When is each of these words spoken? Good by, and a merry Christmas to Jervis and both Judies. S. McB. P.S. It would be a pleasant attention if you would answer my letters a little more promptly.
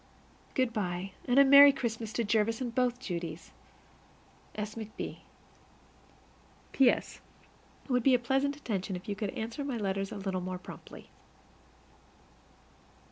Good 0.55 0.73
by, 0.73 1.11
and 1.25 1.37
a 1.37 1.45
merry 1.45 1.71
Christmas 1.71 2.11
to 2.13 2.23
Jervis 2.23 2.59
and 2.59 2.73
both 2.73 2.99
Judies. 2.99 3.51
S. 4.55 4.73
McB. 4.73 5.19
P.S. 6.71 7.21
It 7.85 7.91
would 7.91 8.01
be 8.01 8.15
a 8.15 8.17
pleasant 8.17 8.55
attention 8.55 8.95
if 8.95 9.07
you 9.07 9.15
would 9.21 9.29
answer 9.37 9.63
my 9.63 9.77
letters 9.77 10.11
a 10.11 10.17
little 10.17 10.41
more 10.41 10.57
promptly. 10.57 11.11